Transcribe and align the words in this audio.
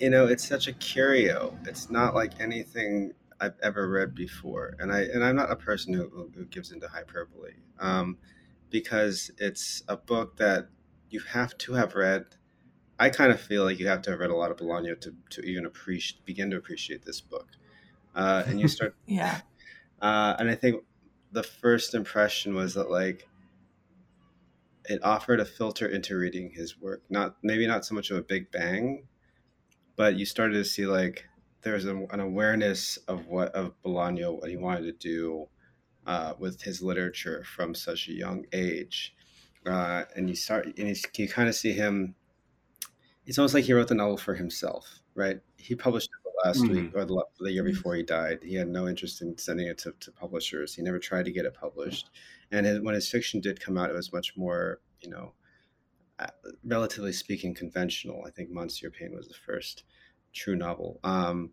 you 0.00 0.08
know, 0.08 0.26
it's 0.26 0.48
such 0.48 0.66
a 0.66 0.72
curio. 0.72 1.56
It's 1.66 1.90
not 1.90 2.14
like 2.14 2.40
anything 2.40 3.12
I've 3.38 3.58
ever 3.62 3.88
read 3.88 4.14
before, 4.14 4.74
and 4.78 4.90
I 4.90 5.02
and 5.02 5.22
I'm 5.22 5.36
not 5.36 5.50
a 5.52 5.56
person 5.56 5.92
who, 5.92 6.30
who 6.34 6.44
gives 6.46 6.72
into 6.72 6.88
hyperbole, 6.88 7.52
um, 7.78 8.16
because 8.70 9.30
it's 9.36 9.82
a 9.88 9.96
book 9.98 10.38
that 10.38 10.68
you 11.10 11.20
have 11.20 11.56
to 11.58 11.74
have 11.74 11.94
read. 11.94 12.24
I 12.98 13.10
kind 13.10 13.30
of 13.30 13.40
feel 13.40 13.64
like 13.64 13.78
you 13.78 13.88
have 13.88 14.02
to 14.02 14.10
have 14.10 14.20
read 14.20 14.30
a 14.30 14.36
lot 14.36 14.50
of 14.50 14.56
Bolaño 14.56 14.98
to, 15.00 15.14
to 15.30 15.42
even 15.42 15.66
appreciate 15.66 16.24
begin 16.24 16.50
to 16.50 16.56
appreciate 16.56 17.04
this 17.04 17.20
book, 17.20 17.48
uh, 18.14 18.44
and 18.46 18.58
you 18.58 18.68
start. 18.76 18.94
yeah. 19.06 19.42
Uh, 20.00 20.34
and 20.38 20.48
I 20.48 20.54
think 20.54 20.82
the 21.30 21.42
first 21.42 21.94
impression 21.94 22.54
was 22.54 22.72
that 22.72 22.90
like 22.90 23.28
it 24.86 25.04
offered 25.04 25.40
a 25.40 25.44
filter 25.44 25.86
into 25.86 26.16
reading 26.16 26.52
his 26.52 26.80
work. 26.80 27.02
Not 27.10 27.36
maybe 27.42 27.66
not 27.66 27.84
so 27.84 27.94
much 27.94 28.10
of 28.10 28.16
a 28.16 28.22
big 28.22 28.50
bang, 28.50 29.04
but 30.00 30.16
you 30.16 30.24
started 30.24 30.54
to 30.54 30.64
see 30.64 30.86
like 30.86 31.28
there's 31.60 31.84
a, 31.84 31.94
an 31.94 32.20
awareness 32.20 32.96
of 33.06 33.26
what 33.26 33.54
of 33.54 33.74
Bolaño, 33.84 34.40
what 34.40 34.48
he 34.48 34.56
wanted 34.56 34.84
to 34.84 34.92
do 34.92 35.46
uh, 36.06 36.32
with 36.38 36.62
his 36.62 36.80
literature 36.80 37.44
from 37.44 37.74
such 37.74 38.08
a 38.08 38.12
young 38.12 38.46
age, 38.54 39.14
uh, 39.66 40.04
and 40.16 40.26
you 40.26 40.34
start 40.34 40.64
and 40.78 40.88
you, 40.88 40.94
you 41.18 41.28
kind 41.28 41.50
of 41.50 41.54
see 41.54 41.72
him. 41.72 42.14
It's 43.26 43.38
almost 43.38 43.52
like 43.52 43.64
he 43.64 43.74
wrote 43.74 43.88
the 43.88 43.94
novel 43.94 44.16
for 44.16 44.34
himself, 44.34 44.88
right? 45.14 45.38
He 45.58 45.74
published 45.74 46.08
it 46.08 46.48
last 46.48 46.62
mm-hmm. 46.62 46.74
week 46.74 46.92
or 46.94 47.04
the, 47.04 47.22
the, 47.38 47.52
year 47.52 47.62
before 47.62 47.94
he 47.94 48.02
died. 48.02 48.38
He 48.42 48.54
had 48.54 48.68
no 48.68 48.88
interest 48.88 49.20
in 49.20 49.36
sending 49.36 49.66
it 49.66 49.76
to, 49.80 49.92
to 50.00 50.10
publishers. 50.12 50.74
He 50.74 50.80
never 50.80 50.98
tried 50.98 51.26
to 51.26 51.30
get 51.30 51.44
it 51.44 51.52
published, 51.52 52.08
and 52.50 52.64
his, 52.64 52.80
when 52.80 52.94
his 52.94 53.10
fiction 53.10 53.38
did 53.38 53.60
come 53.60 53.76
out, 53.76 53.90
it 53.90 53.96
was 53.96 54.14
much 54.14 54.34
more, 54.34 54.80
you 55.02 55.10
know, 55.10 55.34
relatively 56.64 57.12
speaking, 57.12 57.54
conventional. 57.54 58.24
I 58.26 58.30
think 58.30 58.50
Monsieur 58.50 58.90
Pain 58.90 59.14
was 59.14 59.28
the 59.28 59.34
first 59.34 59.84
true 60.32 60.56
novel. 60.56 61.00
Um, 61.04 61.50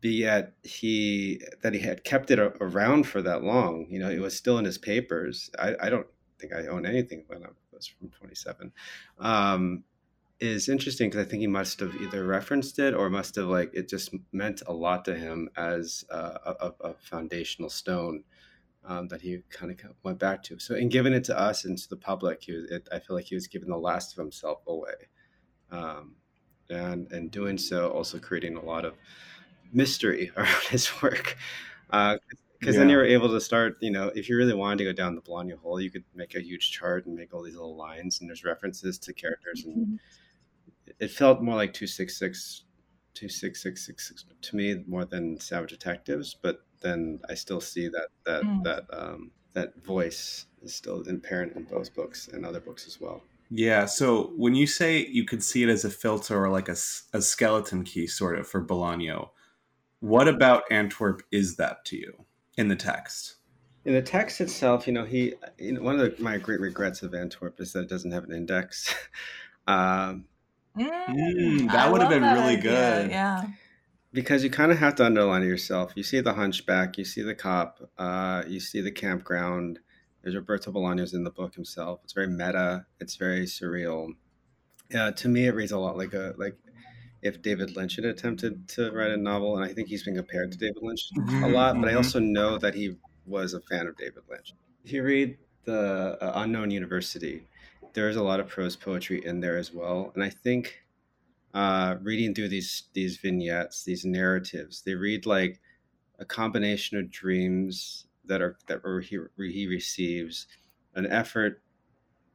but 0.00 0.10
yet 0.10 0.52
he 0.62 1.40
that 1.62 1.72
he 1.72 1.80
had 1.80 2.04
kept 2.04 2.30
it 2.30 2.38
around 2.38 3.06
for 3.06 3.22
that 3.22 3.42
long. 3.42 3.86
You 3.88 4.00
know, 4.00 4.10
it 4.10 4.20
was 4.20 4.36
still 4.36 4.58
in 4.58 4.64
his 4.64 4.78
papers. 4.78 5.50
I, 5.58 5.74
I 5.80 5.88
don't 5.88 6.06
think 6.38 6.52
I 6.52 6.66
own 6.66 6.84
anything 6.84 7.24
when 7.26 7.42
I 7.42 7.48
was 7.72 7.86
from 7.86 8.10
27. 8.10 8.70
Um, 9.18 9.84
is 10.40 10.68
interesting 10.68 11.08
because 11.08 11.24
I 11.24 11.28
think 11.28 11.40
he 11.40 11.46
must 11.46 11.80
have 11.80 11.94
either 12.02 12.26
referenced 12.26 12.78
it 12.78 12.92
or 12.92 13.08
must 13.08 13.36
have 13.36 13.46
like 13.46 13.70
it 13.72 13.88
just 13.88 14.14
meant 14.32 14.62
a 14.66 14.72
lot 14.72 15.04
to 15.06 15.14
him 15.14 15.48
as 15.56 16.04
a, 16.10 16.16
a, 16.16 16.72
a 16.80 16.94
foundational 16.94 17.70
stone 17.70 18.24
um, 18.86 19.08
that 19.08 19.22
he 19.22 19.40
kind 19.50 19.70
of 19.72 19.78
went 20.02 20.18
back 20.18 20.42
to. 20.44 20.58
So 20.58 20.74
in 20.74 20.88
giving 20.88 21.12
it 21.12 21.24
to 21.24 21.38
us 21.38 21.64
and 21.64 21.76
to 21.78 21.88
the 21.88 21.96
public, 21.96 22.42
he 22.42 22.52
was, 22.52 22.64
it, 22.70 22.88
I 22.92 22.98
feel 22.98 23.16
like 23.16 23.26
he 23.26 23.34
was 23.34 23.46
giving 23.46 23.70
the 23.70 23.76
last 23.76 24.12
of 24.12 24.18
himself 24.18 24.60
away. 24.66 25.08
Um, 25.70 26.16
and 26.70 27.10
in 27.12 27.28
doing 27.28 27.58
so, 27.58 27.90
also 27.90 28.18
creating 28.18 28.56
a 28.56 28.64
lot 28.64 28.84
of 28.84 28.94
mystery 29.72 30.30
around 30.36 30.62
his 30.70 31.02
work. 31.02 31.36
Because 31.86 32.18
uh, 32.18 32.18
yeah. 32.60 32.72
then 32.72 32.88
you 32.88 32.96
were 32.96 33.04
able 33.04 33.28
to 33.28 33.40
start, 33.40 33.76
you 33.80 33.90
know, 33.90 34.10
if 34.14 34.28
you 34.28 34.36
really 34.36 34.54
wanted 34.54 34.78
to 34.78 34.84
go 34.84 34.92
down 34.92 35.14
the 35.14 35.22
Bolaño 35.22 35.58
hole, 35.58 35.80
you 35.80 35.90
could 35.90 36.04
make 36.14 36.34
a 36.34 36.42
huge 36.42 36.70
chart 36.70 37.06
and 37.06 37.14
make 37.14 37.34
all 37.34 37.42
these 37.42 37.54
little 37.54 37.76
lines, 37.76 38.20
and 38.20 38.28
there's 38.28 38.44
references 38.44 38.98
to 38.98 39.12
characters. 39.12 39.64
And 39.64 39.76
mm-hmm. 39.76 40.90
it 41.00 41.10
felt 41.10 41.42
more 41.42 41.56
like 41.56 41.72
266, 41.72 42.64
2666 43.14 44.24
to 44.42 44.56
me 44.56 44.84
more 44.86 45.04
than 45.04 45.38
Savage 45.40 45.70
Detectives, 45.70 46.36
but 46.40 46.60
then 46.84 47.20
I 47.28 47.34
still 47.34 47.60
see 47.60 47.88
that, 47.88 48.08
that, 48.26 48.42
mm. 48.44 48.62
that, 48.62 48.84
um, 48.92 49.32
that 49.54 49.82
voice 49.84 50.46
is 50.62 50.74
still 50.74 51.02
apparent 51.08 51.56
in 51.56 51.64
both 51.64 51.94
books 51.94 52.28
and 52.28 52.44
other 52.44 52.60
books 52.60 52.86
as 52.86 53.00
well. 53.00 53.22
Yeah. 53.50 53.86
So 53.86 54.32
when 54.36 54.54
you 54.54 54.66
say 54.66 55.06
you 55.06 55.24
could 55.24 55.42
see 55.42 55.62
it 55.62 55.68
as 55.68 55.84
a 55.84 55.90
filter 55.90 56.44
or 56.44 56.50
like 56.50 56.68
a, 56.68 56.76
a 57.12 57.22
skeleton 57.22 57.84
key, 57.84 58.06
sort 58.06 58.38
of, 58.38 58.46
for 58.46 58.64
Bolaño, 58.64 59.30
what 60.00 60.28
about 60.28 60.64
Antwerp 60.70 61.22
is 61.30 61.56
that 61.56 61.84
to 61.86 61.96
you 61.96 62.24
in 62.56 62.68
the 62.68 62.76
text? 62.76 63.36
In 63.84 63.92
the 63.92 64.02
text 64.02 64.40
itself, 64.40 64.86
you 64.86 64.92
know, 64.92 65.04
he 65.04 65.34
you 65.58 65.72
know, 65.72 65.82
one 65.82 66.00
of 66.00 66.16
the, 66.16 66.22
my 66.22 66.38
great 66.38 66.60
regrets 66.60 67.02
of 67.02 67.14
Antwerp 67.14 67.60
is 67.60 67.72
that 67.74 67.80
it 67.80 67.88
doesn't 67.88 68.10
have 68.10 68.24
an 68.24 68.32
index. 68.32 68.94
um, 69.66 70.24
mm, 70.76 71.70
that 71.70 71.92
would 71.92 72.00
have 72.00 72.10
been 72.10 72.22
really 72.22 72.56
idea. 72.56 72.62
good. 72.62 73.10
Yeah. 73.10 73.44
Because 74.14 74.42
you 74.42 74.48
kind 74.48 74.72
of 74.72 74.78
have 74.78 74.94
to 74.94 75.04
underline 75.04 75.42
it 75.42 75.46
yourself. 75.46 75.92
You 75.94 76.02
see 76.02 76.20
the 76.20 76.32
hunchback, 76.32 76.96
you 76.96 77.04
see 77.04 77.20
the 77.20 77.34
cop, 77.34 77.90
uh, 77.98 78.44
you 78.46 78.60
see 78.60 78.80
the 78.80 78.92
campground, 78.92 79.80
there's 80.24 80.34
Roberto 80.34 80.72
Bolaños 80.72 81.12
in 81.12 81.22
the 81.22 81.30
book 81.30 81.54
himself. 81.54 82.00
It's 82.02 82.14
very 82.14 82.26
meta. 82.26 82.86
It's 82.98 83.16
very 83.16 83.44
surreal. 83.44 84.14
Yeah, 84.90 85.10
to 85.10 85.28
me, 85.28 85.46
it 85.46 85.54
reads 85.54 85.72
a 85.72 85.78
lot 85.78 85.98
like 85.98 86.14
a 86.14 86.34
like 86.38 86.56
if 87.22 87.42
David 87.42 87.76
Lynch 87.76 87.96
had 87.96 88.06
attempted 88.06 88.66
to 88.68 88.90
write 88.92 89.10
a 89.10 89.18
novel, 89.18 89.56
and 89.56 89.64
I 89.64 89.72
think 89.74 89.88
he's 89.88 90.02
been 90.02 90.16
compared 90.16 90.50
to 90.52 90.58
David 90.58 90.82
Lynch 90.82 91.10
mm-hmm, 91.14 91.44
a 91.44 91.48
lot. 91.48 91.74
But 91.78 91.88
I 91.88 91.88
mm-hmm. 91.88 91.98
also 91.98 92.20
know 92.20 92.56
that 92.58 92.74
he 92.74 92.96
was 93.26 93.52
a 93.52 93.60
fan 93.60 93.86
of 93.86 93.96
David 93.98 94.22
Lynch. 94.30 94.54
If 94.84 94.92
you 94.92 95.02
read 95.02 95.36
the 95.64 96.16
uh, 96.20 96.32
Unknown 96.36 96.70
University, 96.70 97.46
there 97.92 98.08
is 98.08 98.16
a 98.16 98.22
lot 98.22 98.40
of 98.40 98.48
prose 98.48 98.76
poetry 98.76 99.24
in 99.24 99.40
there 99.40 99.58
as 99.58 99.74
well, 99.74 100.10
and 100.14 100.24
I 100.24 100.30
think 100.30 100.83
uh, 101.54 101.96
reading 102.02 102.34
through 102.34 102.48
these 102.48 102.84
these 102.92 103.16
vignettes, 103.16 103.84
these 103.84 104.04
narratives, 104.04 104.82
they 104.82 104.94
read 104.94 105.24
like 105.24 105.60
a 106.18 106.24
combination 106.24 106.98
of 106.98 107.10
dreams 107.10 108.06
that 108.24 108.42
are 108.42 108.56
that 108.66 108.80
he, 109.08 109.18
he 109.52 109.66
receives 109.66 110.46
an 110.94 111.06
effort 111.06 111.62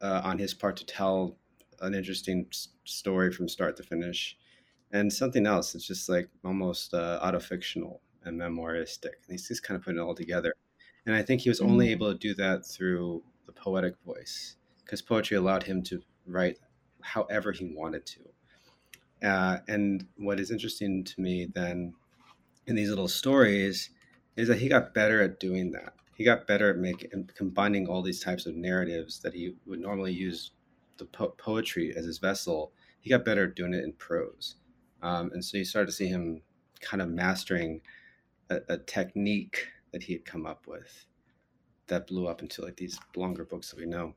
uh, 0.00 0.22
on 0.24 0.38
his 0.38 0.54
part 0.54 0.76
to 0.78 0.86
tell 0.86 1.36
an 1.80 1.94
interesting 1.94 2.46
story 2.84 3.32
from 3.32 3.48
start 3.48 3.76
to 3.76 3.82
finish 3.82 4.36
and 4.92 5.12
something 5.12 5.46
else 5.46 5.74
it's 5.74 5.86
just 5.86 6.08
like 6.08 6.28
almost 6.44 6.94
uh, 6.94 7.18
autofictional 7.24 7.98
and 8.24 8.40
memoiristic 8.40 9.14
and 9.26 9.30
he's 9.30 9.48
just 9.48 9.62
kind 9.62 9.76
of 9.76 9.84
putting 9.84 9.98
it 9.98 10.02
all 10.02 10.14
together. 10.14 10.54
And 11.06 11.14
i 11.16 11.22
think 11.22 11.40
he 11.40 11.48
was 11.48 11.60
only 11.60 11.86
mm-hmm. 11.86 11.92
able 11.92 12.12
to 12.12 12.18
do 12.18 12.34
that 12.34 12.64
through 12.64 13.22
the 13.46 13.52
poetic 13.52 13.94
voice 14.06 14.56
because 14.84 15.02
poetry 15.02 15.36
allowed 15.36 15.64
him 15.64 15.82
to 15.84 16.00
write 16.26 16.58
however 17.00 17.50
he 17.50 17.72
wanted 17.74 18.06
to 18.06 18.20
uh, 19.22 19.58
and 19.68 20.06
what 20.16 20.40
is 20.40 20.50
interesting 20.50 21.04
to 21.04 21.20
me 21.20 21.48
then 21.54 21.94
in 22.66 22.76
these 22.76 22.88
little 22.88 23.08
stories 23.08 23.90
is 24.36 24.48
that 24.48 24.58
he 24.58 24.68
got 24.68 24.94
better 24.94 25.22
at 25.22 25.40
doing 25.40 25.70
that. 25.72 25.94
He 26.14 26.24
got 26.24 26.46
better 26.46 26.70
at 26.70 26.76
making 26.76 27.30
combining 27.34 27.86
all 27.86 28.02
these 28.02 28.20
types 28.20 28.46
of 28.46 28.54
narratives 28.54 29.20
that 29.20 29.34
he 29.34 29.54
would 29.66 29.80
normally 29.80 30.12
use 30.12 30.52
the 30.98 31.04
po- 31.06 31.34
poetry 31.38 31.94
as 31.96 32.04
his 32.04 32.18
vessel. 32.18 32.72
He 33.00 33.10
got 33.10 33.24
better 33.24 33.44
at 33.44 33.56
doing 33.56 33.74
it 33.74 33.84
in 33.84 33.92
prose, 33.94 34.56
um, 35.02 35.30
and 35.32 35.44
so 35.44 35.56
you 35.56 35.64
started 35.64 35.86
to 35.86 35.92
see 35.92 36.06
him 36.06 36.42
kind 36.80 37.02
of 37.02 37.08
mastering 37.08 37.80
a, 38.50 38.58
a, 38.68 38.78
technique 38.78 39.68
that 39.92 40.02
he 40.02 40.12
had 40.12 40.24
come 40.24 40.46
up 40.46 40.66
with 40.66 41.06
that 41.86 42.06
blew 42.06 42.26
up 42.26 42.42
into 42.42 42.62
like 42.62 42.76
these 42.76 42.98
longer 43.16 43.44
books 43.44 43.70
that 43.70 43.78
we 43.78 43.86
know. 43.86 44.14